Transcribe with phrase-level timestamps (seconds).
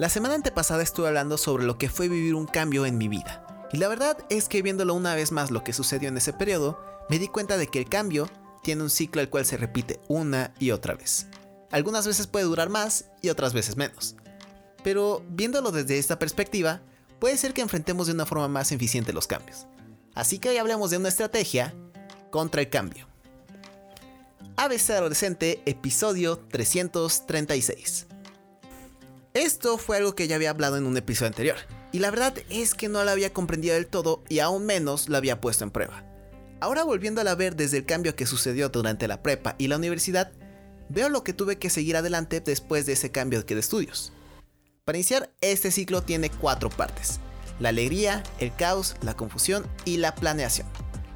[0.00, 3.68] La semana antepasada estuve hablando sobre lo que fue vivir un cambio en mi vida.
[3.70, 6.80] Y la verdad es que viéndolo una vez más lo que sucedió en ese periodo,
[7.10, 8.26] me di cuenta de que el cambio
[8.62, 11.26] tiene un ciclo el cual se repite una y otra vez.
[11.70, 14.16] Algunas veces puede durar más y otras veces menos.
[14.82, 16.80] Pero viéndolo desde esta perspectiva,
[17.18, 19.66] puede ser que enfrentemos de una forma más eficiente los cambios.
[20.14, 21.74] Así que hoy hablemos de una estrategia
[22.30, 23.06] contra el cambio.
[24.56, 28.06] ABC Adolescente, episodio 336.
[29.34, 31.56] Esto fue algo que ya había hablado en un episodio anterior,
[31.92, 35.16] y la verdad es que no lo había comprendido del todo y aún menos lo
[35.16, 36.04] había puesto en prueba.
[36.60, 40.32] Ahora volviendo a ver desde el cambio que sucedió durante la prepa y la universidad,
[40.88, 44.12] veo lo que tuve que seguir adelante después de ese cambio de estudios.
[44.84, 47.20] Para iniciar, este ciclo tiene cuatro partes.
[47.60, 50.66] La alegría, el caos, la confusión y la planeación.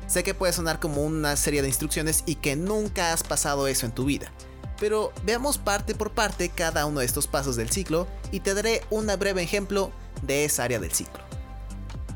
[0.07, 3.87] Sé que puede sonar como una serie de instrucciones y que nunca has pasado eso
[3.87, 4.33] en tu vida,
[4.79, 8.83] pero veamos parte por parte cada uno de estos pasos del ciclo y te daré
[8.91, 11.23] un breve ejemplo de esa área del ciclo.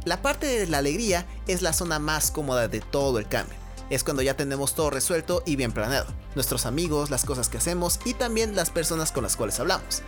[0.05, 3.57] La parte de la alegría es la zona más cómoda de todo el cambio.
[3.91, 6.07] Es cuando ya tenemos todo resuelto y bien planeado.
[6.35, 10.03] Nuestros amigos, las cosas que hacemos y también las personas con las cuales hablamos.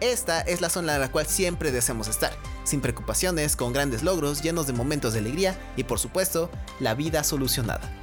[0.00, 2.32] Esta es la zona en la cual siempre deseamos estar,
[2.64, 6.50] sin preocupaciones, con grandes logros, llenos de momentos de alegría y por supuesto,
[6.80, 8.01] la vida solucionada.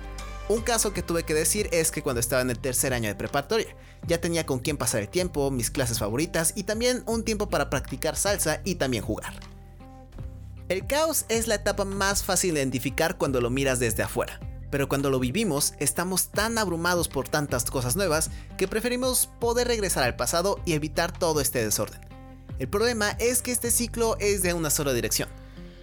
[0.50, 3.14] Un caso que tuve que decir es que cuando estaba en el tercer año de
[3.14, 3.68] preparatoria,
[4.08, 7.70] ya tenía con quién pasar el tiempo, mis clases favoritas y también un tiempo para
[7.70, 9.32] practicar salsa y también jugar.
[10.68, 14.40] El caos es la etapa más fácil de identificar cuando lo miras desde afuera,
[14.72, 20.04] pero cuando lo vivimos estamos tan abrumados por tantas cosas nuevas que preferimos poder regresar
[20.04, 22.02] al pasado y evitar todo este desorden.
[22.58, 25.30] El problema es que este ciclo es de una sola dirección,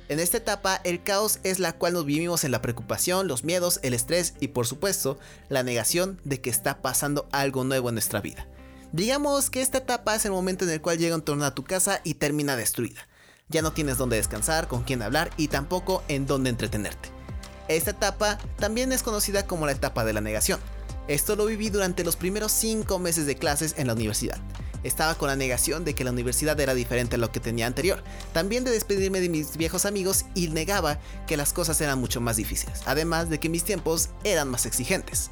[0.09, 3.81] en esta etapa, el caos es la cual nos vivimos en la preocupación, los miedos,
[3.83, 8.21] el estrés y por supuesto, la negación de que está pasando algo nuevo en nuestra
[8.21, 8.47] vida.
[8.93, 11.65] Digamos que esta etapa es el momento en el cual llega un tornado a tu
[11.65, 13.09] casa y termina destruida.
[13.48, 17.11] Ya no tienes dónde descansar, con quién hablar y tampoco en dónde entretenerte.
[17.67, 20.61] Esta etapa también es conocida como la etapa de la negación.
[21.09, 24.39] Esto lo viví durante los primeros 5 meses de clases en la universidad
[24.83, 28.03] estaba con la negación de que la universidad era diferente a lo que tenía anterior,
[28.33, 32.37] también de despedirme de mis viejos amigos y negaba que las cosas eran mucho más
[32.37, 35.31] difíciles, además de que mis tiempos eran más exigentes.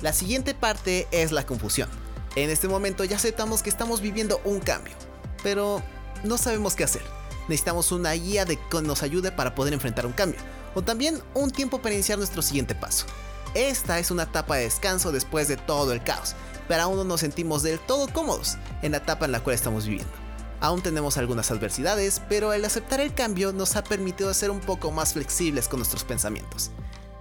[0.00, 1.88] La siguiente parte es la confusión.
[2.36, 4.94] En este momento ya aceptamos que estamos viviendo un cambio,
[5.42, 5.82] pero
[6.24, 7.02] no sabemos qué hacer.
[7.48, 10.40] Necesitamos una guía de que nos ayude para poder enfrentar un cambio,
[10.74, 13.06] o también un tiempo para iniciar nuestro siguiente paso.
[13.54, 16.36] Esta es una etapa de descanso después de todo el caos,
[16.70, 19.86] pero aún no nos sentimos del todo cómodos en la etapa en la cual estamos
[19.86, 20.12] viviendo.
[20.60, 24.92] Aún tenemos algunas adversidades, pero el aceptar el cambio nos ha permitido ser un poco
[24.92, 26.70] más flexibles con nuestros pensamientos.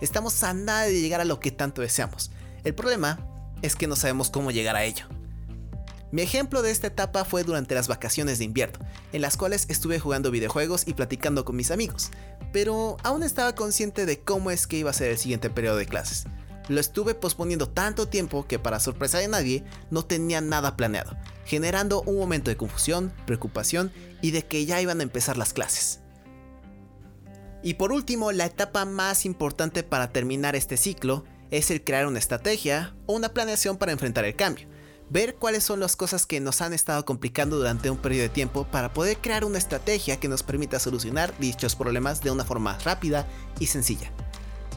[0.02, 2.30] Estamos a nada de llegar a lo que tanto deseamos.
[2.64, 3.26] El problema
[3.64, 5.08] es que no sabemos cómo llegar a ello.
[6.12, 8.78] Mi ejemplo de esta etapa fue durante las vacaciones de invierno,
[9.14, 12.12] en las cuales estuve jugando videojuegos y platicando con mis amigos,
[12.54, 15.88] pero aún estaba consciente de cómo es que iba a ser el siguiente periodo de
[15.88, 16.28] clases.
[16.70, 22.04] Lo estuve posponiendo tanto tiempo que para sorpresa de nadie no tenía nada planeado, generando
[22.04, 23.92] un momento de confusión, preocupación
[24.22, 26.00] y de que ya iban a empezar las clases.
[27.64, 32.20] Y por último, la etapa más importante para terminar este ciclo es el crear una
[32.20, 34.68] estrategia o una planeación para enfrentar el cambio.
[35.10, 38.68] Ver cuáles son las cosas que nos han estado complicando durante un periodo de tiempo
[38.70, 43.28] para poder crear una estrategia que nos permita solucionar dichos problemas de una forma rápida
[43.60, 44.14] y sencilla.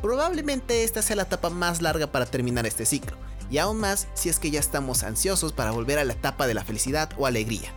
[0.02, 3.16] Probablemente esta sea la etapa más larga para terminar este ciclo,
[3.50, 6.54] y aún más si es que ya estamos ansiosos para volver a la etapa de
[6.54, 7.72] la felicidad o alegría.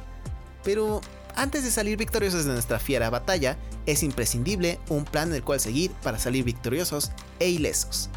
[0.64, 1.02] Pero
[1.36, 5.60] antes de salir victoriosos de nuestra fiera batalla, es imprescindible un plan en el cual
[5.60, 8.10] seguir para salir victoriosos e ilesos.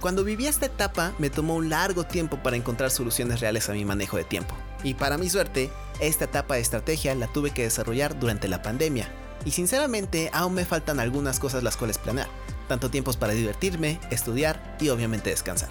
[0.00, 3.84] Cuando viví esta etapa me tomó un largo tiempo para encontrar soluciones reales a mi
[3.84, 4.54] manejo de tiempo.
[4.84, 9.08] Y para mi suerte, esta etapa de estrategia la tuve que desarrollar durante la pandemia.
[9.46, 12.28] Y sinceramente aún me faltan algunas cosas las cuales planear,
[12.68, 15.70] tanto tiempos para divertirme, estudiar y obviamente descansar.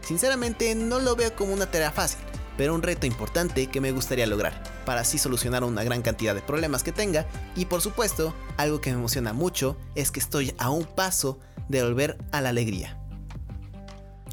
[0.00, 2.20] Sinceramente no lo veo como una tarea fácil,
[2.56, 6.42] pero un reto importante que me gustaría lograr, para así solucionar una gran cantidad de
[6.42, 7.26] problemas que tenga
[7.56, 11.38] y por supuesto, algo que me emociona mucho es que estoy a un paso
[11.68, 13.00] de volver a la alegría.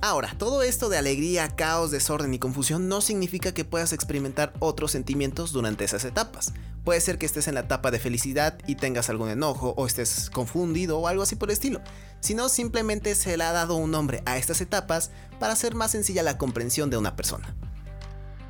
[0.03, 4.91] Ahora, todo esto de alegría, caos, desorden y confusión no significa que puedas experimentar otros
[4.91, 6.53] sentimientos durante esas etapas.
[6.83, 10.29] Puede ser que estés en la etapa de felicidad y tengas algún enojo o estés
[10.31, 11.79] confundido o algo así por el estilo,
[12.21, 16.23] sino simplemente se le ha dado un nombre a estas etapas para hacer más sencilla
[16.23, 17.55] la comprensión de una persona.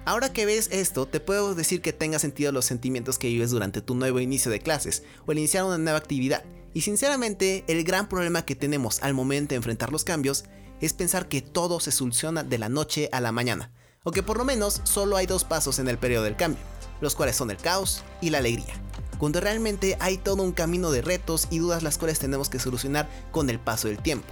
[0.05, 3.81] Ahora que ves esto, te puedo decir que tenga sentido los sentimientos que vives durante
[3.81, 6.43] tu nuevo inicio de clases o el iniciar una nueva actividad.
[6.73, 10.45] Y sinceramente, el gran problema que tenemos al momento de enfrentar los cambios
[10.79, 13.71] es pensar que todo se soluciona de la noche a la mañana,
[14.03, 16.63] o que por lo menos solo hay dos pasos en el periodo del cambio.
[17.01, 18.73] Los cuales son el caos y la alegría,
[19.17, 23.09] cuando realmente hay todo un camino de retos y dudas las cuales tenemos que solucionar
[23.31, 24.27] con el paso del tiempo.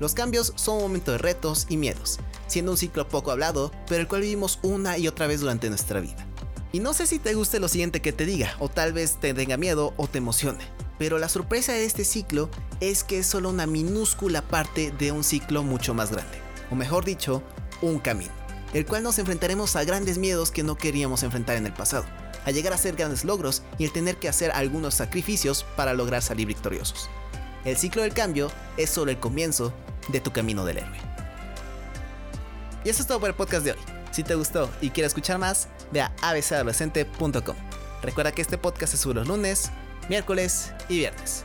[0.00, 4.00] Los cambios son un momento de retos y miedos, siendo un ciclo poco hablado, pero
[4.00, 6.26] el cual vivimos una y otra vez durante nuestra vida.
[6.72, 9.32] Y no sé si te guste lo siguiente que te diga, o tal vez te
[9.34, 10.64] tenga miedo o te emocione,
[10.98, 12.50] pero la sorpresa de este ciclo
[12.80, 16.38] es que es solo una minúscula parte de un ciclo mucho más grande,
[16.72, 17.42] o mejor dicho,
[17.80, 18.32] un camino,
[18.74, 22.04] el cual nos enfrentaremos a grandes miedos que no queríamos enfrentar en el pasado,
[22.44, 26.22] a llegar a hacer grandes logros y el tener que hacer algunos sacrificios para lograr
[26.22, 27.08] salir victoriosos.
[27.64, 29.72] El ciclo del cambio es solo el comienzo
[30.08, 30.98] de tu camino del héroe.
[32.84, 33.78] Y eso es todo por el podcast de hoy.
[34.10, 37.56] Si te gustó y quieres escuchar más, ve a abcadolescente.com.
[38.02, 39.70] Recuerda que este podcast se sube los lunes,
[40.08, 41.44] miércoles y viernes.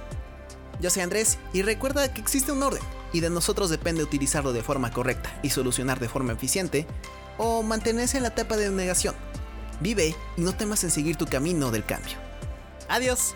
[0.81, 4.63] Yo soy Andrés y recuerda que existe un orden y de nosotros depende utilizarlo de
[4.63, 6.85] forma correcta y solucionar de forma eficiente
[7.38, 9.15] o mantenerse en la etapa de negación.
[9.79, 12.17] Vive y no temas en seguir tu camino del cambio.
[12.89, 13.35] Adiós.